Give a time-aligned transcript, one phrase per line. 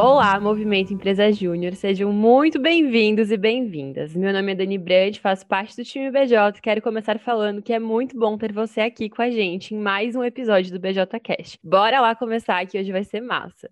[0.00, 4.14] Olá, Movimento Empresa Júnior, sejam muito bem-vindos e bem-vindas.
[4.14, 7.72] Meu nome é Dani Brandt, faço parte do time BJ e quero começar falando que
[7.72, 11.18] é muito bom ter você aqui com a gente em mais um episódio do BJ
[11.18, 11.58] Cast.
[11.64, 13.68] Bora lá começar que hoje vai ser massa.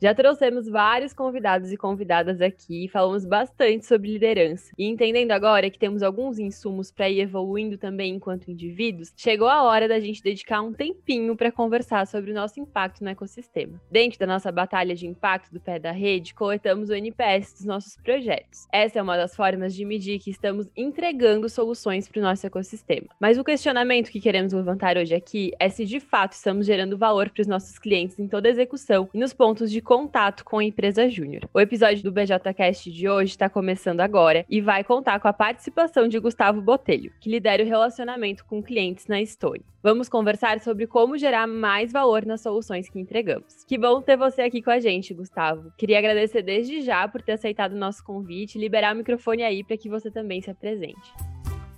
[0.00, 4.70] Já trouxemos vários convidados e convidadas aqui, falamos bastante sobre liderança.
[4.76, 9.62] E entendendo agora que temos alguns insumos para ir evoluindo também enquanto indivíduos, chegou a
[9.62, 13.80] hora da gente dedicar um tempinho para conversar sobre o nosso impacto no ecossistema.
[13.90, 17.96] Dentro da nossa batalha de impacto do pé da rede, coletamos o NPS dos nossos
[17.96, 18.66] projetos.
[18.70, 23.06] Essa é uma das formas de medir que estamos entregando soluções para o nosso ecossistema.
[23.18, 27.30] Mas o questionamento que queremos levantar hoje aqui é se de fato estamos gerando valor
[27.30, 30.64] para os nossos clientes em toda a execução e nos pontos de contato com a
[30.64, 31.48] empresa júnior.
[31.54, 36.08] O episódio do BJCast de hoje está começando agora e vai contar com a participação
[36.08, 39.64] de Gustavo Botelho, que lidera o relacionamento com clientes na Stone.
[39.80, 43.64] Vamos conversar sobre como gerar mais valor nas soluções que entregamos.
[43.64, 45.70] Que bom ter você aqui com a gente, Gustavo.
[45.78, 49.62] Queria agradecer desde já por ter aceitado o nosso convite e liberar o microfone aí
[49.62, 51.14] para que você também se apresente.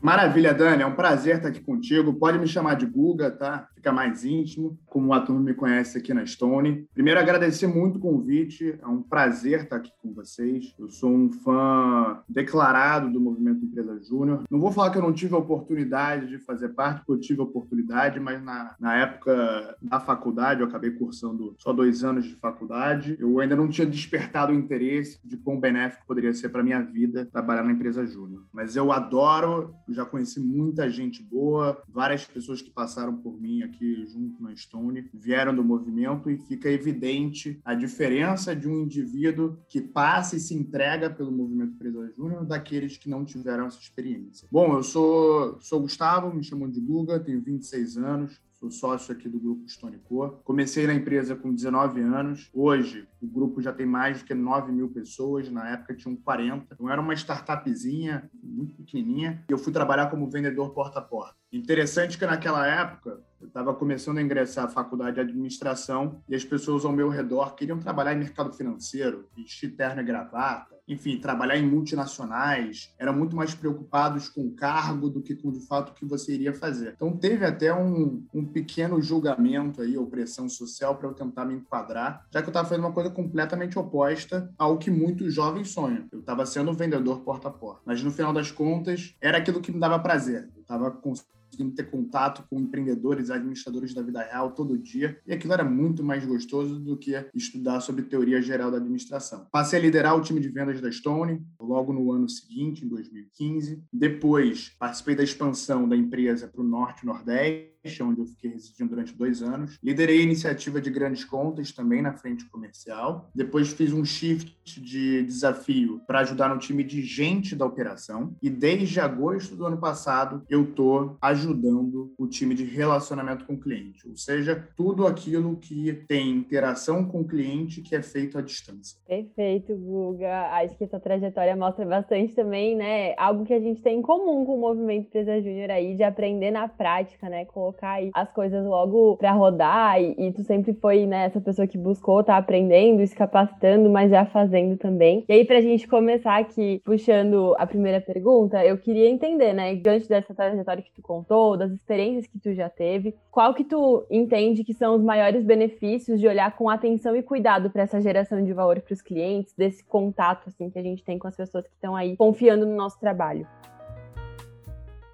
[0.00, 0.82] Maravilha, Dani.
[0.82, 2.14] É um prazer estar aqui contigo.
[2.14, 3.68] Pode me chamar de Guga, tá?
[3.78, 6.88] Fica mais íntimo, como a turma me conhece aqui na Stone.
[6.92, 8.76] Primeiro, agradecer muito o convite.
[8.82, 10.74] É um prazer estar aqui com vocês.
[10.76, 14.42] Eu sou um fã declarado do Movimento Empresa Júnior.
[14.50, 17.40] Não vou falar que eu não tive a oportunidade de fazer parte, porque eu tive
[17.40, 22.34] a oportunidade, mas na, na época da faculdade, eu acabei cursando só dois anos de
[22.34, 23.16] faculdade.
[23.20, 27.26] Eu ainda não tinha despertado o interesse de quão benéfico poderia ser para minha vida
[27.26, 28.42] trabalhar na Empresa Júnior.
[28.52, 34.06] Mas eu adoro já conheci muita gente boa, várias pessoas que passaram por mim aqui
[34.06, 39.80] junto na Stone vieram do movimento e fica evidente a diferença de um indivíduo que
[39.80, 44.48] passa e se entrega pelo movimento Empresa Júnior daqueles que não tiveram essa experiência.
[44.50, 49.28] Bom, eu sou, sou Gustavo, me chamam de Guga, tenho 26 anos, sou sócio aqui
[49.28, 50.40] do grupo Stone Co.
[50.44, 52.50] Comecei na empresa com 19 anos.
[52.52, 55.48] Hoje, o grupo já tem mais do que 9 mil pessoas.
[55.48, 56.74] Na época, tinham 40.
[56.74, 59.44] Então, era uma startupzinha, muito pequenininha.
[59.48, 61.36] E eu fui trabalhar como vendedor porta a porta.
[61.52, 66.44] Interessante que naquela época, eu estava começando a ingressar à faculdade de administração e as
[66.44, 71.56] pessoas ao meu redor queriam trabalhar em mercado financeiro, vestir terno e gravata, enfim, trabalhar
[71.56, 75.94] em multinacionais, eram muito mais preocupados com o cargo do que com de fato o
[75.94, 76.94] que você iria fazer.
[76.96, 82.26] Então teve até um, um pequeno julgamento aí, opressão social para eu tentar me enquadrar,
[82.30, 86.06] já que eu estava fazendo uma coisa completamente oposta ao que muitos jovens sonham.
[86.10, 89.72] Eu estava sendo vendedor porta a porta, mas no final das contas era aquilo que
[89.72, 90.48] me dava prazer.
[90.68, 95.64] Estava conseguindo ter contato com empreendedores, administradores da vida real todo dia, e aquilo era
[95.64, 99.46] muito mais gostoso do que estudar sobre teoria geral da administração.
[99.50, 103.82] Passei a liderar o time de vendas da Stone logo no ano seguinte, em 2015.
[103.90, 108.90] Depois, participei da expansão da empresa para o Norte e Nordeste onde eu fiquei residindo
[108.90, 109.78] durante dois anos.
[109.82, 113.30] Liderei a iniciativa de grandes contas também na frente comercial.
[113.34, 118.36] Depois fiz um shift de desafio para ajudar no time de gente da operação.
[118.42, 123.60] E desde agosto do ano passado, eu estou ajudando o time de relacionamento com o
[123.60, 124.08] cliente.
[124.08, 128.98] Ou seja, tudo aquilo que tem interação com o cliente que é feito à distância.
[129.06, 130.48] Perfeito, Guga.
[130.52, 133.14] Acho que essa trajetória mostra bastante também, né?
[133.16, 136.50] Algo que a gente tem em comum com o movimento Empresa Júnior aí, de aprender
[136.50, 137.44] na prática, né?
[137.78, 141.78] Colocar as coisas logo pra rodar e, e tu sempre foi, né, essa pessoa que
[141.78, 145.24] buscou tá aprendendo, se capacitando, mas já fazendo também.
[145.28, 150.08] E aí, pra gente começar aqui, puxando a primeira pergunta, eu queria entender, né, diante
[150.08, 154.64] dessa trajetória que tu contou, das experiências que tu já teve, qual que tu entende
[154.64, 158.52] que são os maiores benefícios de olhar com atenção e cuidado para essa geração de
[158.52, 161.74] valor para os clientes, desse contato, assim, que a gente tem com as pessoas que
[161.74, 163.46] estão aí confiando no nosso trabalho?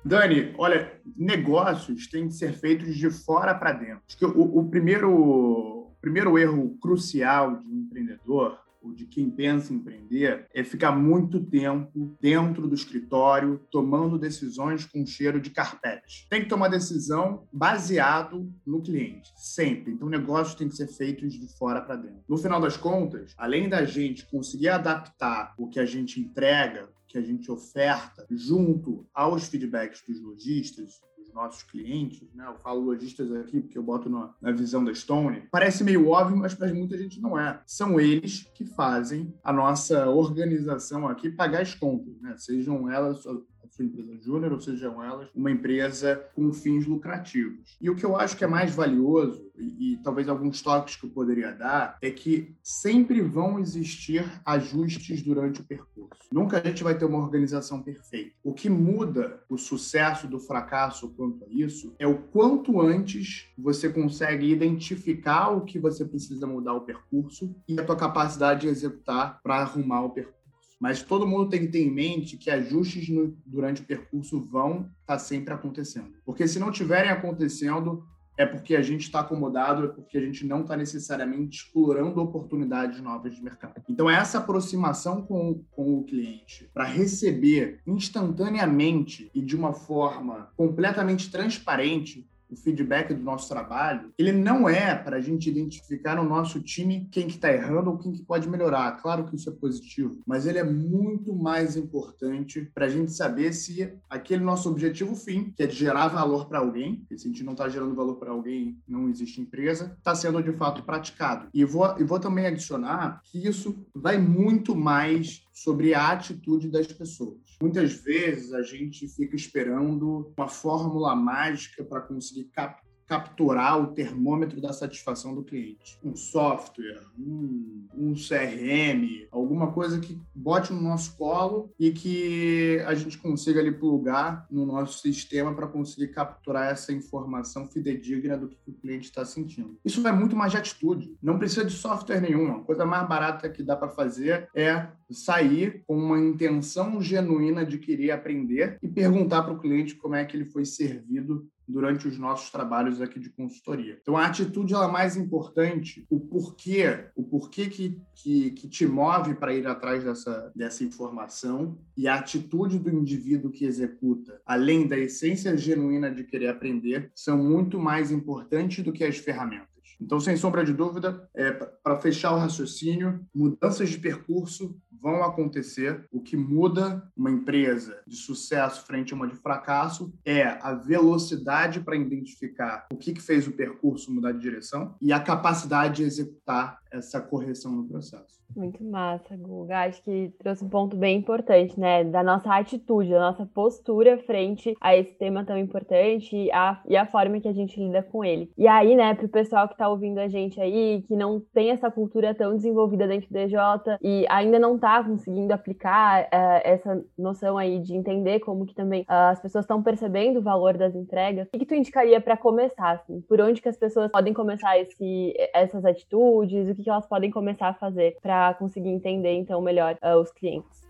[0.05, 4.03] Dani, olha, negócios têm que ser feitos de fora para dentro.
[4.07, 9.73] Acho que o, o, primeiro, primeiro erro crucial de um empreendedor ou de quem pensa
[9.73, 16.27] em empreender é ficar muito tempo dentro do escritório tomando decisões com cheiro de carpete.
[16.29, 19.95] Tem que tomar decisão baseado no cliente, sempre.
[19.95, 22.25] Então, negócios têm que ser feitos de fora para dentro.
[22.29, 27.19] No final das contas, além da gente conseguir adaptar o que a gente entrega que
[27.19, 32.45] a gente oferta junto aos feedbacks dos lojistas, dos nossos clientes, né?
[32.45, 35.45] Eu falo lojistas aqui porque eu boto na, visão da Stone.
[35.49, 37.63] Parece meio óbvio, mas para muita gente não é.
[37.67, 42.35] São eles que fazem a nossa organização aqui pagar as contas, né?
[42.37, 43.25] Sejam elas
[43.75, 47.77] sua empresa júnior ou sejam elas uma empresa com fins lucrativos.
[47.81, 51.07] E o que eu acho que é mais valioso, e, e talvez alguns toques que
[51.07, 56.23] eu poderia dar, é que sempre vão existir ajustes durante o percurso.
[56.31, 58.33] Nunca a gente vai ter uma organização perfeita.
[58.43, 63.89] O que muda o sucesso do fracasso quanto a isso é o quanto antes você
[63.89, 69.41] consegue identificar o que você precisa mudar o percurso e a tua capacidade de executar
[69.43, 70.44] para arrumar o percurso.
[70.85, 74.81] Mas todo mundo tem que ter em mente que ajustes no, durante o percurso vão
[75.01, 76.13] estar tá sempre acontecendo.
[76.27, 78.05] Porque se não estiverem acontecendo,
[78.37, 83.01] é porque a gente está acomodado, é porque a gente não está necessariamente explorando oportunidades
[83.01, 83.83] novas de mercado.
[83.89, 91.31] Então, essa aproximação com, com o cliente para receber instantaneamente e de uma forma completamente
[91.31, 96.61] transparente o feedback do nosso trabalho, ele não é para a gente identificar no nosso
[96.61, 98.93] time quem que está errando ou quem que pode melhorar.
[99.03, 103.53] Claro que isso é positivo, mas ele é muito mais importante para a gente saber
[103.53, 107.31] se aquele nosso objetivo fim, que é de gerar valor para alguém, porque se a
[107.31, 111.49] gente não está gerando valor para alguém, não existe empresa, está sendo de fato praticado.
[111.53, 116.87] E vou, e vou também adicionar que isso vai muito mais sobre a atitude das
[116.87, 117.39] pessoas.
[117.61, 124.61] Muitas vezes a gente fica esperando uma fórmula mágica para conseguir captar capturar o termômetro
[124.61, 125.99] da satisfação do cliente.
[126.03, 132.95] Um software, um, um, CRM, alguma coisa que bote no nosso colo e que a
[132.95, 138.57] gente consiga ali plugar no nosso sistema para conseguir capturar essa informação fidedigna do que
[138.67, 139.79] o cliente está sentindo.
[139.85, 141.17] Isso é muito mais de atitude.
[141.23, 142.53] Não precisa de software nenhum.
[142.53, 147.79] A coisa mais barata que dá para fazer é sair com uma intenção genuína de
[147.79, 152.19] querer aprender e perguntar para o cliente como é que ele foi servido durante os
[152.19, 153.99] nossos trabalhos aqui de consultoria.
[154.01, 158.87] Então, a atitude ela é mais importante, o porquê, o porquê que, que, que te
[158.87, 164.87] move para ir atrás dessa, dessa informação e a atitude do indivíduo que executa, além
[164.87, 169.74] da essência genuína de querer aprender, são muito mais importantes do que as ferramentas.
[170.01, 176.07] Então, sem sombra de dúvida, é, para fechar o raciocínio, mudanças de percurso vão acontecer.
[176.11, 181.81] O que muda uma empresa de sucesso frente a uma de fracasso é a velocidade
[181.81, 186.05] para identificar o que, que fez o percurso mudar de direção e a capacidade de
[186.05, 188.45] executar essa correção no processo.
[188.57, 189.81] Muito massa, Guga.
[189.81, 192.05] Acho que trouxe um ponto bem importante, né?
[192.05, 196.97] Da nossa atitude, da nossa postura frente a esse tema tão importante e a, e
[196.97, 198.51] a forma que a gente lida com ele.
[198.57, 201.71] E aí, né, para o pessoal que está ouvindo a gente aí, que não tem
[201.71, 203.59] essa cultura tão desenvolvida dentro do DJ
[204.03, 209.03] e ainda não está conseguindo aplicar uh, essa noção aí de entender como que também
[209.03, 212.37] uh, as pessoas estão percebendo o valor das entregas, o que, que tu indicaria para
[212.37, 212.93] começar?
[212.93, 213.21] Assim?
[213.23, 216.69] Por onde que as pessoas podem começar esse, essas atitudes?
[216.69, 220.31] O que, que elas podem começar a fazer para conseguir entender então melhor uh, os
[220.33, 220.85] clientes?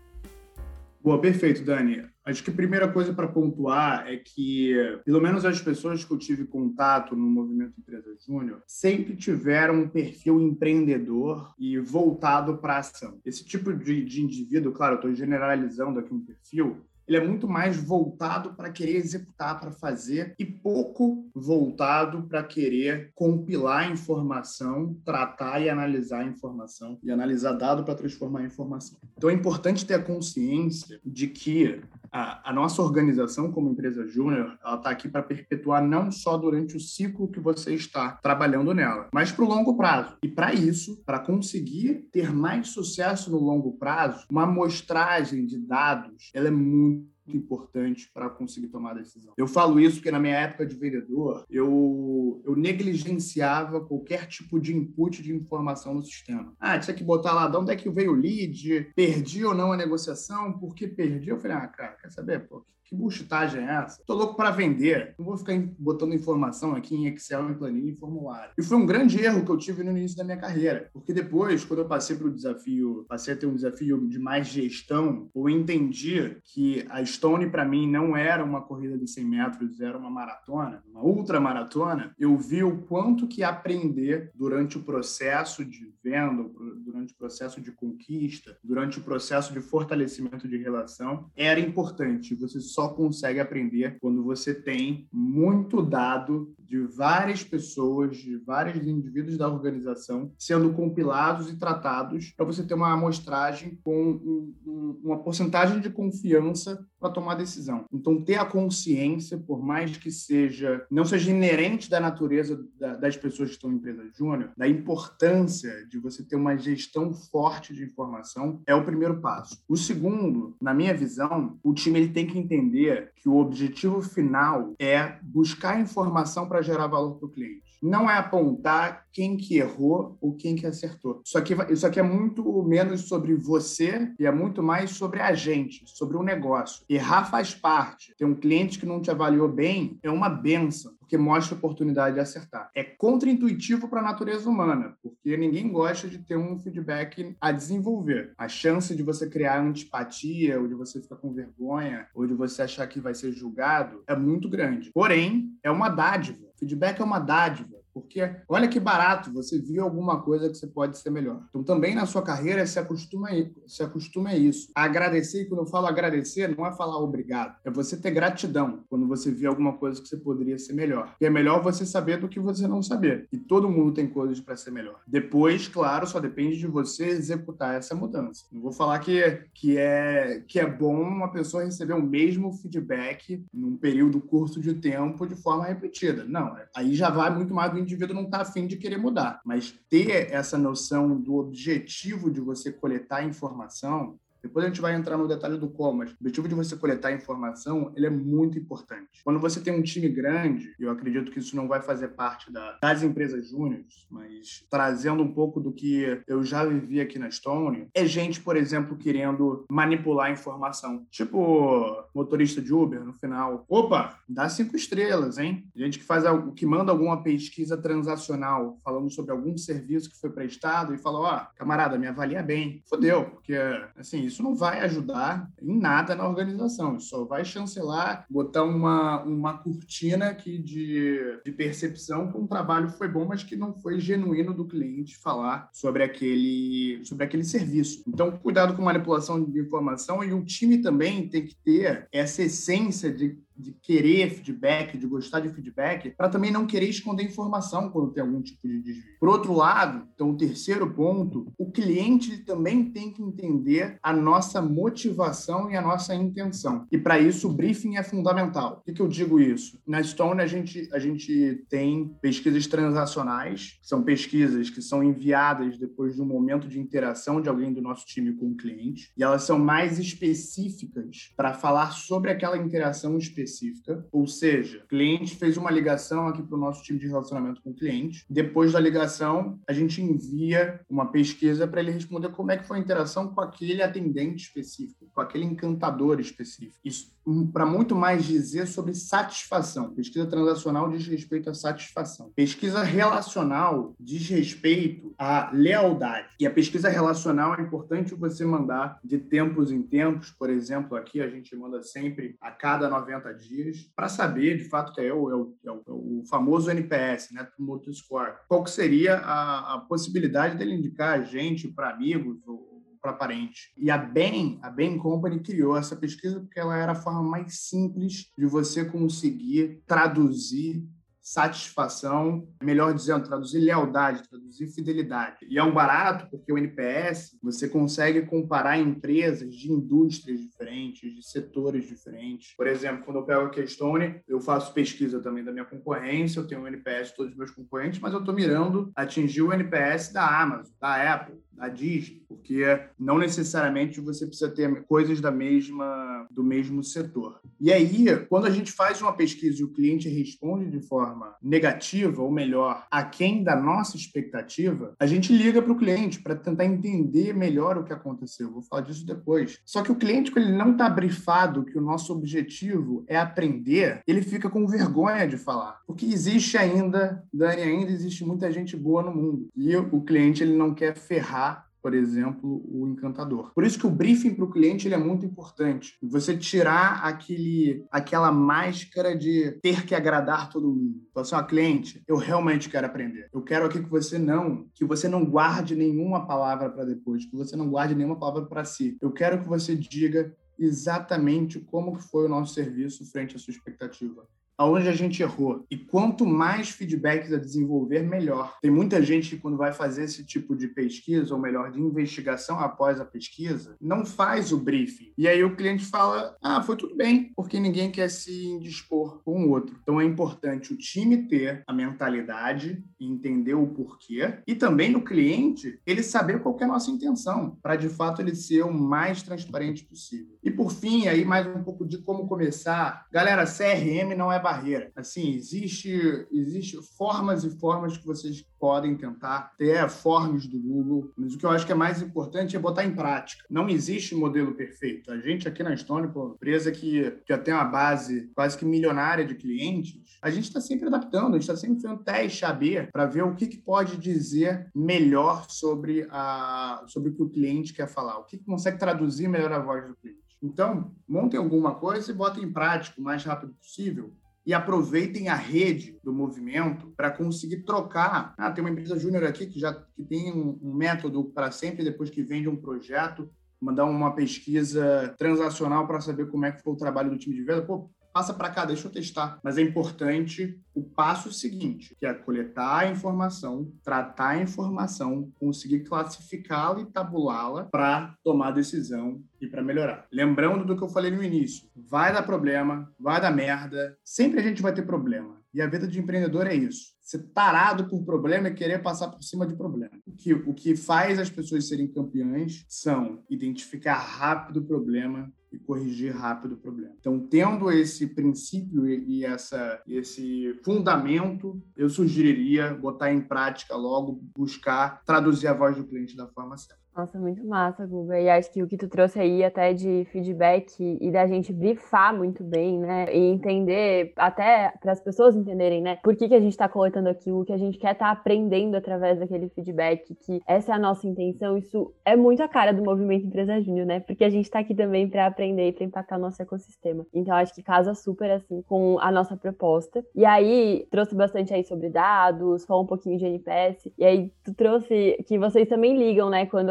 [1.03, 2.14] Boa, perfeito, Dani.
[2.25, 4.73] Acho que a primeira coisa para pontuar é que,
[5.05, 9.87] pelo menos as pessoas que eu tive contato no movimento Empresa Júnior, sempre tiveram um
[9.87, 13.19] perfil empreendedor e voltado para a ação.
[13.23, 17.77] Esse tipo de, de indivíduo, claro, estou generalizando aqui um perfil, ele é muito mais
[17.77, 25.69] voltado para querer executar, para fazer, e pouco voltado para querer compilar informação, tratar e
[25.69, 28.97] analisar a informação, e analisar dado para transformar em informação.
[29.15, 31.79] Então é importante ter a consciência de que
[32.15, 36.79] a, nossa organização como empresa júnior, ela está aqui para perpetuar não só durante o
[36.79, 40.15] ciclo que você está trabalhando nela, mas para o longo prazo.
[40.23, 46.31] E para isso, para conseguir ter mais sucesso no longo prazo, uma amostragem de dados,
[46.33, 49.33] ela é muito importante para conseguir tomar a decisão.
[49.37, 54.75] Eu falo isso porque na minha época de vendedor, eu, eu negligenciava qualquer tipo de
[54.75, 56.53] input de informação no sistema.
[56.59, 59.71] Ah, tinha que botar lá de onde é que veio o lead, perdi ou não
[59.71, 61.29] a negociação, por que perdi?
[61.29, 62.47] Eu falei, ah, cara, quer saber?
[62.47, 64.01] Pô, que buchitagem é essa?
[64.05, 65.13] Tô louco para vender.
[65.19, 68.53] Não vou ficar botando informação aqui em Excel, em planilha, em formulário.
[68.57, 70.89] E foi um grande erro que eu tive no início da minha carreira.
[70.93, 74.47] Porque depois, quando eu passei para o desafio, passei a ter um desafio de mais
[74.47, 79.81] gestão, eu entendi que a Stone, para mim, não era uma corrida de 100 metros,
[79.81, 82.13] era uma maratona, uma ultramaratona.
[82.17, 87.71] Eu vi o quanto que aprender durante o processo de venda, durante o processo de
[87.71, 92.35] conquista, durante o processo de fortalecimento de relação, era importante.
[92.35, 99.37] Você só consegue aprender quando você tem muito dado de várias pessoas, de vários indivíduos
[99.37, 105.19] da organização sendo compilados e tratados para você ter uma amostragem com um, um, uma
[105.19, 107.85] porcentagem de confiança para tomar decisão.
[107.93, 113.15] Então, ter a consciência, por mais que seja não seja inerente da natureza da, das
[113.15, 117.83] pessoas que estão em empresa júnior, da importância de você ter uma gestão forte de
[117.83, 119.57] informação, é o primeiro passo.
[119.67, 124.73] O segundo, na minha visão, o time ele tem que entender que o objetivo final
[124.79, 130.17] é buscar informação para gerar valor para o cliente não é apontar quem que errou
[130.19, 131.21] ou quem que acertou.
[131.23, 135.33] Isso aqui, isso aqui é muito menos sobre você e é muito mais sobre a
[135.33, 136.83] gente, sobre o negócio.
[136.89, 138.13] Errar faz parte.
[138.17, 142.19] Ter um cliente que não te avaliou bem é uma benção porque mostra oportunidade de
[142.19, 142.71] acertar.
[142.73, 148.33] É contraintuitivo para a natureza humana, porque ninguém gosta de ter um feedback a desenvolver.
[148.35, 152.63] A chance de você criar antipatia, ou de você ficar com vergonha, ou de você
[152.63, 154.89] achar que vai ser julgado é muito grande.
[154.91, 156.44] Porém, é uma dádiva.
[156.57, 157.84] Feedback é uma dádiva.
[157.95, 161.41] Porque olha que barato, você viu alguma coisa que você pode ser melhor.
[161.47, 163.29] Então, também na sua carreira, se acostuma,
[163.65, 164.69] se acostuma a isso.
[164.75, 167.55] Agradecer, e quando eu falo agradecer, não é falar obrigado.
[167.63, 171.15] É você ter gratidão quando você vê alguma coisa que você poderia ser melhor.
[171.21, 173.29] E é melhor você saber do que você não saber.
[173.31, 174.99] E todo mundo tem coisas para ser melhor.
[175.07, 178.43] Depois, claro, só depende de você executar essa mudança.
[178.51, 183.41] Não vou falar que, que, é, que é bom uma pessoa receber o mesmo feedback
[183.53, 186.25] num período curto de tempo de forma repetida.
[186.25, 189.41] Não, aí já vai muito mais do indivíduo não está afim de querer mudar.
[189.45, 195.17] Mas ter essa noção do objetivo de você coletar informação depois a gente vai entrar
[195.17, 199.21] no detalhe do como, mas o objetivo de você coletar informação, ele é muito importante.
[199.23, 202.77] Quando você tem um time grande, eu acredito que isso não vai fazer parte da,
[202.79, 207.87] das empresas júniores, mas trazendo um pouco do que eu já vivi aqui na Stone,
[207.91, 211.07] é gente, por exemplo, querendo manipular informação.
[211.09, 215.67] Tipo, motorista de Uber, no final, opa, dá cinco estrelas, hein?
[215.75, 220.29] Gente que faz algo, que manda alguma pesquisa transacional falando sobre algum serviço que foi
[220.29, 222.83] prestado e fala, ó, oh, camarada, me avalia bem.
[222.87, 223.55] Fodeu, porque,
[223.97, 228.63] assim, isso isso não vai ajudar em nada na organização, isso só vai chancelar, botar
[228.63, 233.73] uma, uma cortina aqui de, de percepção que um trabalho foi bom, mas que não
[233.73, 238.03] foi genuíno do cliente falar sobre aquele, sobre aquele serviço.
[238.05, 243.11] Então, cuidado com manipulação de informação e o time também tem que ter essa essência
[243.11, 248.11] de de querer feedback, de gostar de feedback, para também não querer esconder informação quando
[248.11, 249.03] tem algum tipo de desvio.
[249.19, 254.61] Por outro lado, então o terceiro ponto, o cliente também tem que entender a nossa
[254.61, 256.85] motivação e a nossa intenção.
[256.91, 258.77] E para isso o briefing é fundamental.
[258.77, 259.79] Por que, que eu digo isso?
[259.87, 265.77] Na Stone a gente, a gente tem pesquisas transacionais, que são pesquisas que são enviadas
[265.77, 269.23] depois de um momento de interação de alguém do nosso time com o cliente, e
[269.23, 275.35] elas são mais específicas para falar sobre aquela interação específica específica, ou seja, o cliente
[275.35, 278.25] fez uma ligação aqui para o nosso time de relacionamento com o cliente.
[278.29, 282.77] Depois da ligação, a gente envia uma pesquisa para ele responder como é que foi
[282.77, 286.79] a interação com aquele atendente específico, com aquele encantador específico.
[286.83, 287.15] Isso
[287.51, 289.93] para muito mais dizer sobre satisfação.
[289.93, 292.31] Pesquisa transacional diz respeito à satisfação.
[292.35, 296.27] Pesquisa relacional diz respeito à lealdade.
[296.39, 301.19] E a pesquisa relacional é importante você mandar de tempos em tempos, por exemplo, aqui
[301.19, 305.29] a gente manda sempre a cada 90 dias, para saber de fato que é o,
[305.29, 308.35] é o, é o, é famoso NPS, né, Promoter Score.
[308.47, 312.75] Qual que seria a, a possibilidade dele indicar a gente para amigos ou
[313.05, 313.71] para parente.
[313.77, 317.59] E a Ben, a Ben Company criou essa pesquisa porque ela era a forma mais
[317.59, 320.83] simples de você conseguir traduzir
[321.25, 325.37] satisfação, melhor dizendo, traduzir lealdade, traduzir fidelidade.
[325.49, 331.27] E é um barato porque o NPS, você consegue comparar empresas de indústrias diferentes, de
[331.27, 332.55] setores diferentes.
[332.55, 336.45] Por exemplo, quando eu pego a Keystone, eu faço pesquisa também da minha concorrência, eu
[336.45, 340.13] tenho o NPS de todos os meus concorrentes, mas eu estou mirando atingir o NPS
[340.13, 342.63] da Amazon, da Apple, da Disney, porque
[342.99, 347.39] não necessariamente você precisa ter coisas da mesma do mesmo setor.
[347.59, 352.21] E aí, quando a gente faz uma pesquisa e o cliente responde de forma negativa,
[352.21, 357.33] ou melhor, aquém da nossa expectativa, a gente liga para o cliente para tentar entender
[357.33, 358.51] melhor o que aconteceu.
[358.51, 359.59] Vou falar disso depois.
[359.65, 364.01] Só que o cliente, quando ele não está brifado que o nosso objetivo é aprender,
[364.07, 365.79] ele fica com vergonha de falar.
[365.87, 369.47] Porque existe ainda, Dani, ainda existe muita gente boa no mundo.
[369.55, 371.44] E o cliente ele não quer ferrar
[371.85, 373.53] por exemplo, o encantador.
[373.53, 375.95] Por isso que o briefing para o cliente ele é muito importante.
[376.01, 381.05] Você tirar aquele, aquela máscara de ter que agradar todo mundo.
[381.11, 383.29] Então, assim, ó, cliente, eu realmente quero aprender.
[383.31, 387.35] Eu quero aqui que você não, que você não guarde nenhuma palavra para depois, que
[387.35, 388.97] você não guarde nenhuma palavra para si.
[388.99, 394.27] Eu quero que você diga exatamente como foi o nosso serviço frente à sua expectativa.
[394.57, 395.65] Aonde a gente errou.
[395.69, 398.57] E quanto mais feedbacks a desenvolver, melhor.
[398.61, 402.59] Tem muita gente que, quando vai fazer esse tipo de pesquisa, ou melhor, de investigação
[402.59, 405.11] após a pesquisa, não faz o briefing.
[405.17, 409.45] E aí o cliente fala: ah, foi tudo bem, porque ninguém quer se indispor com
[409.45, 409.75] o outro.
[409.81, 415.79] Então é importante o time ter a mentalidade, entender o porquê, e também o cliente
[415.85, 419.83] ele saber qual é a nossa intenção, para de fato ele ser o mais transparente
[419.83, 420.37] possível.
[420.43, 423.05] E por fim, aí mais um pouco de como começar.
[423.11, 424.91] Galera, CRM não é barreira.
[424.95, 431.33] Assim, existe, existe formas e formas que vocês podem tentar ter formas do Google, mas
[431.33, 433.43] o que eu acho que é mais importante é botar em prática.
[433.49, 435.11] Não existe modelo perfeito.
[435.11, 439.25] A gente aqui na Stone, pô, empresa que já tem uma base quase que milionária
[439.25, 443.07] de clientes, a gente está sempre adaptando, a gente está sempre fazendo teste AB para
[443.07, 447.87] ver o que, que, pode dizer melhor sobre, a, sobre o que o cliente quer
[447.87, 450.19] falar, o que, que consegue traduzir melhor a voz do cliente.
[450.41, 454.13] Então, montem alguma coisa e botem em prática o mais rápido possível
[454.45, 458.33] e aproveitem a rede do movimento para conseguir trocar.
[458.37, 461.83] Ah, tem uma empresa júnior aqui que já que tem um, um método para sempre
[461.83, 466.73] depois que vende um projeto mandar uma pesquisa transacional para saber como é que foi
[466.73, 467.63] o trabalho do time de venda.
[467.63, 469.41] Pô, passa para cá, deixa eu testar.
[469.43, 475.81] Mas é importante o passo seguinte, que é coletar a informação, tratar a informação, conseguir
[475.81, 480.07] classificá-la e tabulá-la para tomar decisão e para melhorar.
[480.09, 484.43] Lembrando do que eu falei no início, vai dar problema, vai dar merda, sempre a
[484.43, 485.43] gente vai ter problema.
[485.53, 486.95] E a vida de empreendedor é isso.
[487.01, 489.91] Ser tarado por problema é querer passar por cima de problema.
[490.05, 495.59] O que, o que faz as pessoas serem campeãs são identificar rápido o problema, e
[495.59, 496.93] corrigir rápido o problema.
[496.99, 505.01] Então, tendo esse princípio e essa, esse fundamento, eu sugeriria botar em prática logo, buscar
[505.05, 506.84] traduzir a voz do cliente da forma certa.
[506.95, 508.17] Nossa, muito massa, Guga.
[508.21, 512.15] E acho que o que tu trouxe aí até de feedback e da gente brifar
[512.15, 513.13] muito bem, né?
[513.13, 515.97] E entender, até para as pessoas entenderem, né?
[516.01, 518.11] Por que, que a gente está coletando aquilo, o que a gente quer estar tá
[518.11, 521.57] aprendendo através daquele feedback, que essa é a nossa intenção.
[521.57, 523.99] Isso é muito a cara do movimento Empresa Júnior, né?
[523.99, 527.05] Porque a gente está aqui também para aprender e para impactar o nosso ecossistema.
[527.13, 530.01] Então, acho que casa super, assim, com a nossa proposta.
[530.15, 533.91] E aí, trouxe bastante aí sobre dados, falou um pouquinho de NPS.
[533.97, 536.45] E aí, tu trouxe que vocês também ligam, né?
[536.45, 536.69] Quando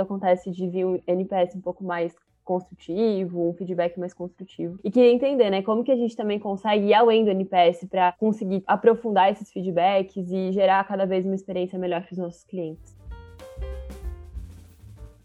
[0.51, 4.79] de vir um NPS um pouco mais construtivo, um feedback mais construtivo.
[4.85, 8.13] E queria entender, né, como que a gente também consegue ir além do NPS para
[8.13, 12.95] conseguir aprofundar esses feedbacks e gerar cada vez uma experiência melhor para os nossos clientes.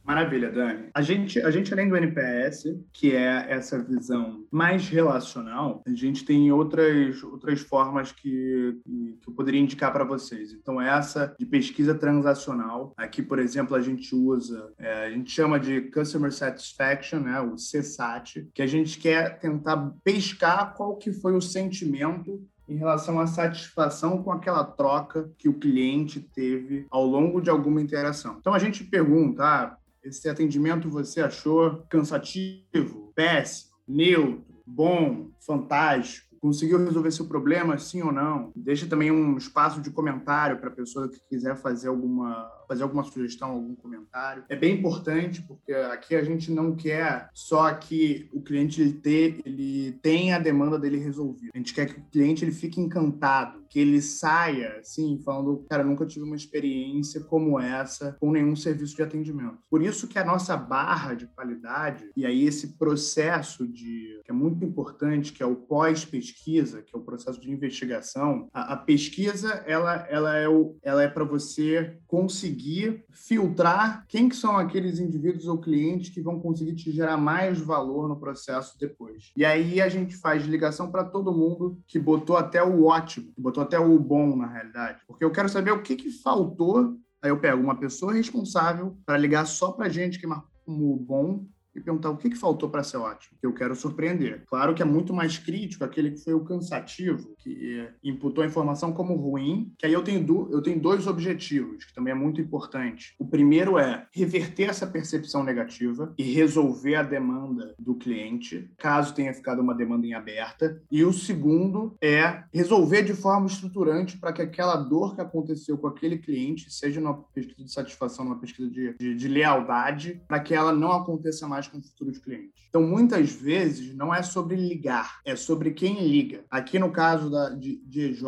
[0.10, 0.90] Maravilha, Dani.
[0.92, 6.26] A gente, a gente, além do NPS, que é essa visão mais relacional, a gente
[6.26, 8.76] tem outras, outras formas que,
[9.22, 10.52] que eu poderia indicar para vocês.
[10.52, 15.60] Então, essa de pesquisa transacional, aqui, por exemplo, a gente usa, é, a gente chama
[15.60, 21.36] de Customer Satisfaction, né, o CSAT, que a gente quer tentar pescar qual que foi
[21.36, 27.42] o sentimento em relação à satisfação com aquela troca que o cliente teve ao longo
[27.42, 28.38] de alguma interação.
[28.40, 29.78] Então a gente pergunta, ah,
[30.10, 36.29] esse atendimento você achou cansativo, péssimo, neutro, bom, fantástico?
[36.42, 38.52] Conseguiu resolver seu problema, sim ou não.
[38.56, 43.04] Deixa também um espaço de comentário para a pessoa que quiser fazer alguma, fazer alguma
[43.04, 44.44] sugestão, algum comentário.
[44.50, 49.40] É bem importante, porque aqui a gente não quer só que o cliente ele, ter,
[49.46, 51.52] ele tenha a demanda dele resolvida.
[51.54, 55.84] A gente quer que o cliente ele fique encantado, que ele saia, assim, falando, cara,
[55.84, 59.58] nunca tive uma experiência como essa com nenhum serviço de atendimento.
[59.70, 64.34] Por isso que a nossa barra de qualidade, e aí esse processo de, que é
[64.34, 68.78] muito importante, que é o pós-pesquisa, pesquisa, que é o processo de investigação, a, a
[68.78, 70.46] pesquisa ela, ela é,
[70.84, 76.40] ela é para você conseguir filtrar quem que são aqueles indivíduos ou clientes que vão
[76.40, 79.32] conseguir te gerar mais valor no processo depois.
[79.36, 83.42] E aí a gente faz ligação para todo mundo que botou até o ótimo, que
[83.42, 85.02] botou até o bom na realidade.
[85.08, 89.18] Porque eu quero saber o que, que faltou Aí eu pego uma pessoa responsável para
[89.18, 92.84] ligar só para gente que marcou como bom e perguntar o que, que faltou para
[92.84, 94.44] ser ótimo, que eu quero surpreender.
[94.48, 98.92] Claro que é muito mais crítico aquele que foi o cansativo, que imputou a informação
[98.92, 102.42] como ruim, que aí eu tenho, do, eu tenho dois objetivos, que também é muito
[102.42, 103.16] importante.
[103.20, 109.34] O primeiro é reverter essa percepção negativa e resolver a demanda do cliente, caso tenha
[109.34, 110.82] ficado uma demanda em aberta.
[110.92, 115.88] E o segundo é resolver de forma estruturante para que aquela dor que aconteceu com
[115.88, 120.54] aquele cliente, seja numa pesquisa de satisfação, numa pesquisa de, de, de lealdade, para que
[120.54, 122.68] ela não aconteça mais com futuros clientes.
[122.70, 126.44] Então, muitas vezes, não é sobre ligar, é sobre quem liga.
[126.50, 128.24] Aqui no caso da, de, de EJ,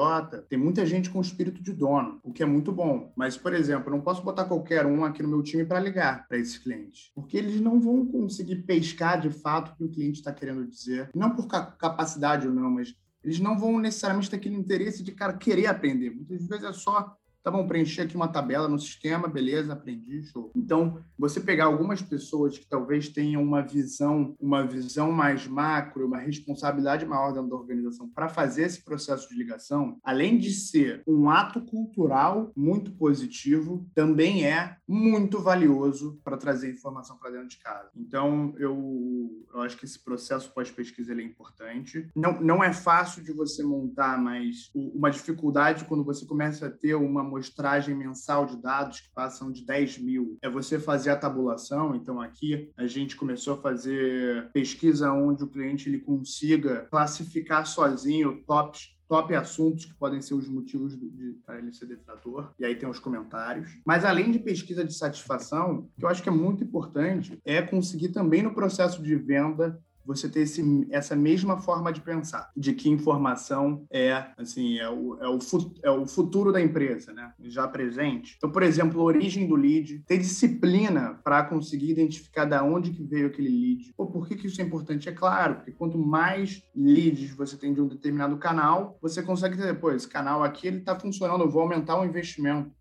[0.49, 3.11] tem muita gente com espírito de dono, o que é muito bom.
[3.15, 6.27] Mas, por exemplo, eu não posso botar qualquer um aqui no meu time para ligar
[6.27, 10.19] para esses clientes, porque eles não vão conseguir pescar de fato o que o cliente
[10.19, 11.09] está querendo dizer.
[11.13, 15.33] Não por capacidade ou não, mas eles não vão necessariamente ter aquele interesse de, cara,
[15.33, 16.09] querer aprender.
[16.09, 20.51] Muitas vezes é só Tá bom, preencher aqui uma tabela no sistema, beleza, aprendi, show.
[20.55, 26.19] Então, você pegar algumas pessoas que talvez tenham uma visão, uma visão mais macro, uma
[26.19, 31.31] responsabilidade maior dentro da organização para fazer esse processo de ligação, além de ser um
[31.31, 37.89] ato cultural muito positivo, também é muito valioso para trazer informação para dentro de casa.
[37.95, 42.07] Então, eu, eu acho que esse processo pós-pesquisa é importante.
[42.15, 46.93] Não, não é fácil de você montar, mas uma dificuldade quando você começa a ter
[46.93, 50.37] uma amostragem mensal de dados que passam de 10 mil.
[50.41, 51.95] É você fazer a tabulação.
[51.95, 58.43] Então, aqui a gente começou a fazer pesquisa onde o cliente ele consiga classificar sozinho
[58.45, 60.97] tops top assuntos que podem ser os motivos
[61.45, 63.77] para ele ser detrator, e aí tem os comentários.
[63.85, 68.13] Mas além de pesquisa de satisfação, que eu acho que é muito importante, é conseguir
[68.13, 72.89] também no processo de venda você ter esse, essa mesma forma de pensar, de que
[72.89, 75.39] informação é assim é o, é o,
[75.83, 77.33] é o futuro da empresa, né?
[77.43, 78.35] já presente.
[78.37, 83.03] Então, por exemplo, a origem do lead, ter disciplina para conseguir identificar da onde que
[83.03, 83.93] veio aquele lead.
[83.95, 85.09] Pô, por que, que isso é importante?
[85.09, 89.73] É claro, porque quanto mais leads você tem de um determinado canal, você consegue ter,
[89.79, 92.71] pô, esse canal aqui ele está funcionando, eu vou aumentar o investimento.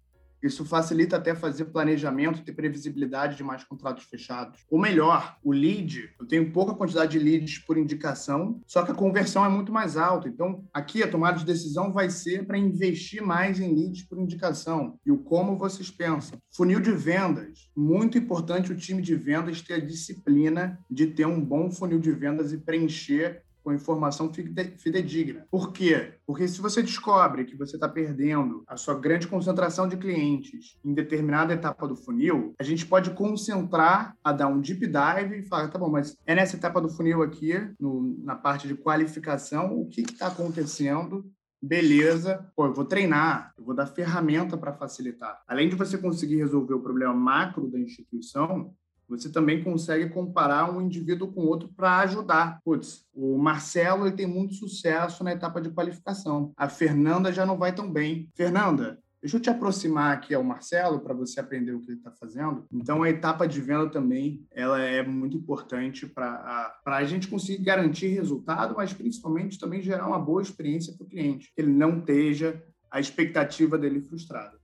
[0.42, 4.64] Isso facilita até fazer planejamento, ter previsibilidade de mais contratos fechados.
[4.70, 8.94] Ou melhor, o lead, eu tenho pouca quantidade de leads por indicação, só que a
[8.94, 10.28] conversão é muito mais alta.
[10.28, 14.98] Então, aqui a tomada de decisão vai ser para investir mais em leads por indicação.
[15.04, 16.38] E o como vocês pensam.
[16.54, 17.70] Funil de vendas.
[17.76, 22.12] Muito importante o time de vendas ter a disciplina de ter um bom funil de
[22.12, 25.46] vendas e preencher com informação fidedigna.
[25.50, 26.14] Por quê?
[26.26, 30.94] Porque se você descobre que você está perdendo a sua grande concentração de clientes em
[30.94, 35.68] determinada etapa do funil, a gente pode concentrar a dar um deep dive e falar,
[35.68, 39.86] tá bom, mas é nessa etapa do funil aqui, no, na parte de qualificação, o
[39.86, 41.24] que está acontecendo
[41.62, 45.42] beleza, pô, eu vou treinar, eu vou dar ferramenta para facilitar.
[45.46, 48.74] Além de você conseguir resolver o problema macro da instituição,
[49.10, 52.60] você também consegue comparar um indivíduo com outro para ajudar.
[52.64, 56.52] Putz, o Marcelo ele tem muito sucesso na etapa de qualificação.
[56.56, 58.28] A Fernanda já não vai tão bem.
[58.34, 62.10] Fernanda, Deixa eu te aproximar aqui ao Marcelo para você aprender o que ele está
[62.10, 62.64] fazendo.
[62.72, 68.08] Então, a etapa de venda também ela é muito importante para a, gente conseguir garantir
[68.08, 72.64] resultado, mas principalmente também gerar uma boa experiência para o cliente, que ele não esteja
[72.90, 74.58] a expectativa dele frustrada.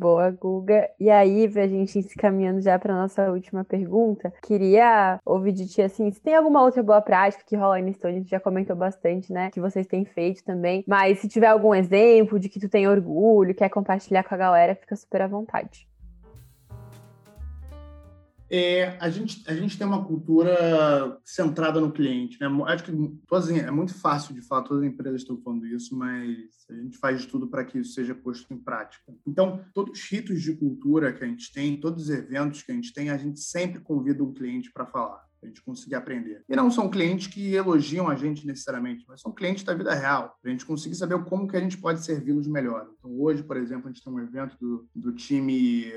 [0.00, 0.88] Boa, Guga.
[0.98, 5.82] E aí, pra gente se caminhando já para nossa última pergunta, queria ouvir de ti
[5.82, 8.74] assim, se tem alguma outra boa prática que rola aí Stone, a gente já comentou
[8.74, 12.66] bastante, né, que vocês têm feito também, mas se tiver algum exemplo de que tu
[12.66, 15.89] tem orgulho, quer compartilhar com a galera, fica super à vontade.
[18.50, 22.36] É, a, gente, a gente tem uma cultura centrada no cliente.
[22.40, 22.48] Né?
[22.66, 22.92] Acho que
[23.28, 26.36] todas, é muito fácil de falar, todas as empresas estão falando isso, mas
[26.68, 29.04] a gente faz de tudo para que isso seja posto em prática.
[29.26, 32.74] Então, todos os ritos de cultura que a gente tem, todos os eventos que a
[32.74, 36.44] gente tem, a gente sempre convida um cliente para falar a gente conseguir aprender.
[36.46, 40.36] E não são clientes que elogiam a gente necessariamente, mas são clientes da vida real,
[40.40, 42.86] para a gente conseguir saber como que a gente pode servi-los melhor.
[42.98, 45.90] Então, hoje, por exemplo, a gente tem um evento do, do time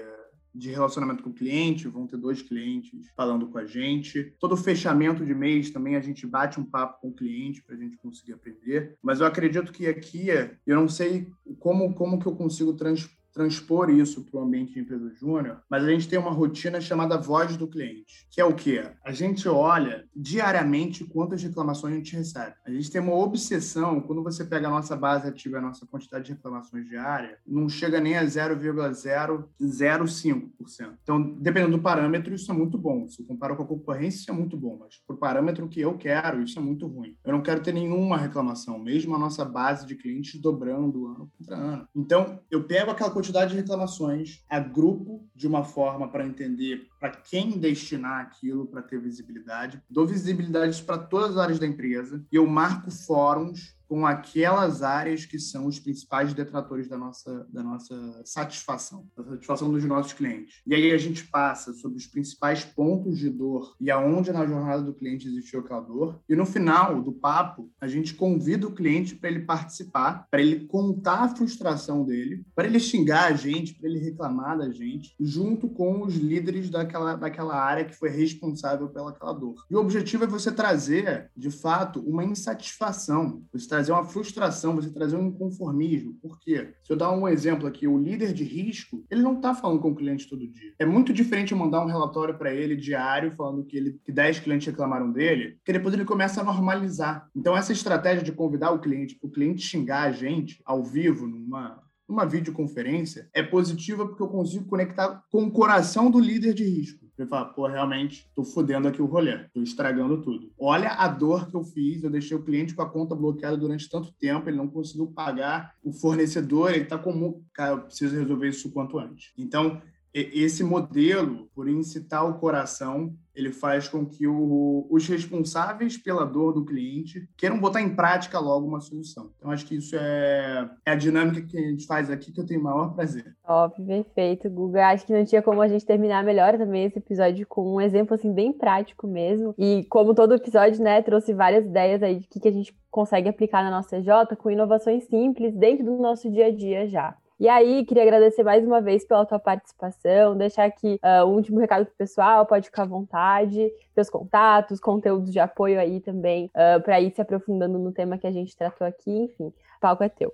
[0.54, 4.34] de relacionamento com o cliente, vão ter dois clientes falando com a gente.
[4.40, 7.80] Todo fechamento de mês também a gente bate um papo com o cliente para a
[7.80, 8.98] gente conseguir aprender.
[9.02, 10.28] Mas eu acredito que aqui,
[10.66, 11.28] eu não sei
[11.60, 15.84] como, como que eu consigo trans, transpor isso para o ambiente de empresa júnior, mas
[15.84, 18.84] a gente tem uma rotina chamada voz do cliente, que é o quê?
[19.04, 22.54] A gente olha diariamente quantas reclamações a gente recebe.
[22.66, 26.26] A gente tem uma obsessão, quando você pega a nossa base ativa, a nossa quantidade
[26.26, 30.94] de reclamações diária, não chega nem a 0,005%.
[31.02, 33.08] Então, dependendo do parâmetro, isso é muito bom.
[33.08, 35.98] Se eu comparo com a concorrência, isso é muito bom, mas por parâmetro que eu
[35.98, 37.18] quero, isso é muito ruim.
[37.24, 41.56] Eu não quero ter nenhuma reclamação, mesmo a nossa base de clientes dobrando ano contra
[41.56, 41.88] ano.
[41.96, 47.60] Então, eu pego aquela quantidade de reclamações, agrupo de uma forma para entender para quem
[47.60, 52.48] destinar aquilo para ter visibilidade, dou visibilidade para todas as áreas da empresa e eu
[52.48, 59.08] marco fóruns com aquelas áreas que são os principais detratores da nossa, da nossa satisfação,
[59.16, 60.62] da satisfação dos nossos clientes.
[60.66, 64.82] E aí a gente passa sobre os principais pontos de dor e aonde na jornada
[64.82, 66.20] do cliente existiu aquela dor.
[66.28, 70.66] E no final do papo, a gente convida o cliente para ele participar, para ele
[70.66, 75.70] contar a frustração dele, para ele xingar a gente, para ele reclamar da gente, junto
[75.70, 79.56] com os líderes daquela, daquela área que foi responsável pelaquela dor.
[79.70, 83.44] E o objetivo é você trazer, de fato, uma insatisfação.
[83.52, 86.14] Você trazer uma frustração, você trazer um inconformismo.
[86.22, 86.74] Por quê?
[86.84, 89.92] Se eu dar um exemplo aqui, o líder de risco, ele não está falando com
[89.92, 90.74] o cliente todo dia.
[90.78, 94.40] É muito diferente eu mandar um relatório para ele diário falando que, ele, que 10
[94.40, 97.28] clientes reclamaram dele, que depois ele começa a normalizar.
[97.36, 101.82] Então, essa estratégia de convidar o cliente, o cliente xingar a gente ao vivo, numa,
[102.08, 107.04] numa videoconferência, é positiva porque eu consigo conectar com o coração do líder de risco.
[107.18, 110.52] Ele fala, pô, realmente, tô fudendo aqui o rolê, tô estragando tudo.
[110.58, 113.90] Olha a dor que eu fiz, eu deixei o cliente com a conta bloqueada durante
[113.90, 118.50] tanto tempo, ele não conseguiu pagar o fornecedor, ele tá como, cara, eu preciso resolver
[118.50, 119.32] isso o quanto antes.
[119.38, 119.80] Então,
[120.14, 126.54] esse modelo, por incitar o coração, ele faz com que o, os responsáveis pela dor
[126.54, 129.32] do cliente queiram botar em prática logo uma solução.
[129.38, 132.46] Então, acho que isso é, é a dinâmica que a gente faz aqui que eu
[132.46, 133.36] tenho o maior prazer.
[133.44, 134.90] Top, perfeito, Guga.
[134.90, 138.14] Acho que não tinha como a gente terminar melhor também esse episódio com um exemplo
[138.14, 139.56] assim bem prático mesmo.
[139.58, 143.28] E como todo episódio, né, trouxe várias ideias aí de que, que a gente consegue
[143.28, 147.18] aplicar na nossa CJ com inovações simples dentro do nosso dia a dia já.
[147.44, 151.60] E aí, queria agradecer mais uma vez pela tua participação, deixar aqui uh, o último
[151.60, 156.82] recado pro pessoal, pode ficar à vontade, teus contatos, conteúdos de apoio aí também, uh,
[156.82, 160.08] para ir se aprofundando no tema que a gente tratou aqui, enfim, o palco é
[160.08, 160.34] teu.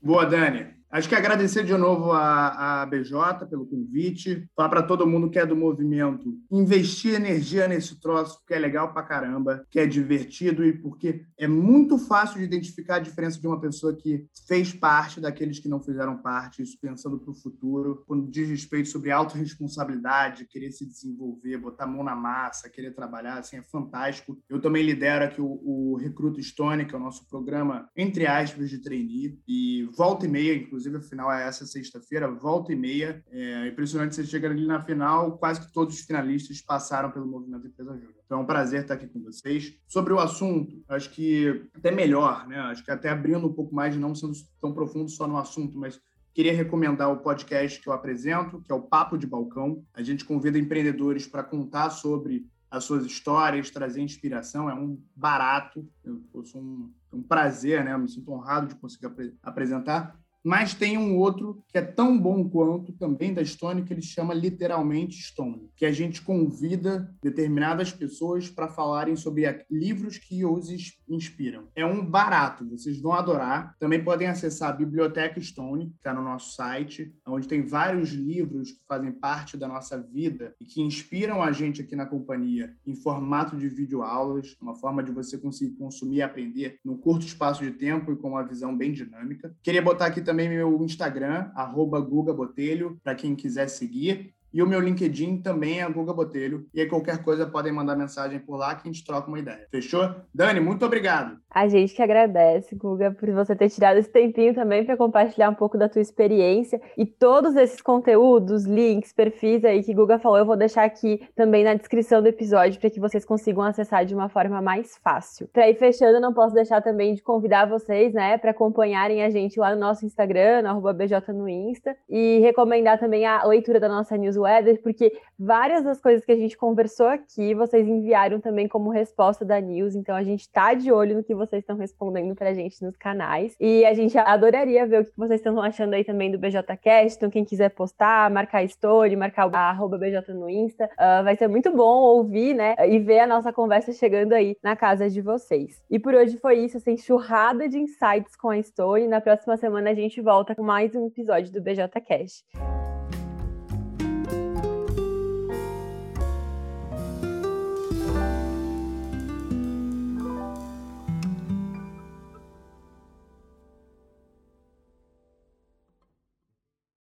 [0.00, 0.79] Boa, Dani.
[0.90, 5.38] Acho que agradecer de novo a, a BJ pelo convite, falar para todo mundo que
[5.38, 10.64] é do movimento, investir energia nesse troço, que é legal pra caramba, que é divertido
[10.64, 15.20] e porque é muito fácil de identificar a diferença de uma pessoa que fez parte
[15.20, 20.48] daqueles que não fizeram parte, isso pensando para o futuro, quando diz respeito sobre autorresponsabilidade,
[20.48, 24.36] querer se desenvolver, botar a mão na massa, querer trabalhar, assim, é fantástico.
[24.48, 28.68] Eu também lidero aqui o, o Recruta Stone, que é o nosso programa, entre aspas,
[28.68, 32.76] de trainee, e volta e meia, inclusive, inclusive a final é essa sexta-feira, volta e
[32.76, 33.22] meia.
[33.30, 37.66] É impressionante você chegar ali na final, quase que todos os finalistas passaram pelo Movimento
[37.66, 38.14] Empresa Júnior.
[38.24, 39.74] Então é um prazer estar aqui com vocês.
[39.86, 42.58] Sobre o assunto, acho que até melhor, né?
[42.58, 46.00] Acho que até abrindo um pouco mais, não sendo tão profundo só no assunto, mas
[46.32, 49.84] Queria recomendar o podcast que eu apresento, que é o Papo de Balcão.
[49.92, 54.70] A gente convida empreendedores para contar sobre as suas histórias, trazer inspiração.
[54.70, 57.92] É um barato, eu, eu sou um, um prazer, né?
[57.92, 62.18] Eu me sinto honrado de conseguir ap apresentar mas tem um outro que é tão
[62.18, 67.92] bom quanto, também da Stone, que ele chama literalmente Stone, que a gente convida determinadas
[67.92, 70.68] pessoas para falarem sobre livros que os
[71.08, 71.68] inspiram.
[71.74, 73.76] É um barato, vocês vão adorar.
[73.78, 78.72] Também podem acessar a Biblioteca Stone, que está no nosso site, onde tem vários livros
[78.72, 82.94] que fazem parte da nossa vida e que inspiram a gente aqui na companhia em
[82.94, 87.70] formato de videoaulas, uma forma de você conseguir consumir e aprender num curto espaço de
[87.72, 89.54] tempo e com uma visão bem dinâmica.
[89.62, 94.32] Queria botar aqui também meu Instagram, arroba Guga Botelho, para quem quiser seguir.
[94.52, 96.66] E o meu LinkedIn também é Guga Botelho.
[96.74, 99.66] E aí qualquer coisa podem mandar mensagem por lá que a gente troca uma ideia.
[99.70, 100.14] Fechou?
[100.34, 101.38] Dani, muito obrigado.
[101.50, 105.54] A gente que agradece, Guga, por você ter tirado esse tempinho também para compartilhar um
[105.54, 110.46] pouco da tua experiência e todos esses conteúdos, links, perfis aí que Guga falou, eu
[110.46, 114.28] vou deixar aqui também na descrição do episódio para que vocês consigam acessar de uma
[114.28, 115.48] forma mais fácil.
[115.52, 119.58] Para ir fechando, não posso deixar também de convidar vocês, né, para acompanharem a gente
[119.58, 124.16] lá no nosso Instagram, no BJ no Insta, e recomendar também a leitura da nossa
[124.40, 129.44] newsletter, porque várias das coisas que a gente conversou aqui, vocês enviaram também como resposta
[129.44, 132.82] da news, então a gente tá de olho no que vocês estão respondendo pra gente
[132.82, 133.54] nos canais.
[133.60, 137.16] E a gente adoraria ver o que vocês estão achando aí também do BJCast.
[137.16, 141.48] Então, quem quiser postar, marcar story, marcar o arroba BJ no Insta, uh, vai ser
[141.48, 142.74] muito bom ouvir, né?
[142.88, 145.82] E ver a nossa conversa chegando aí na casa de vocês.
[145.90, 149.06] E por hoje foi isso, essa enxurrada de insights com a Story.
[149.06, 152.44] Na próxima semana a gente volta com mais um episódio do BJCast.